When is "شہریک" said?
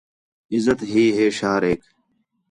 1.37-1.81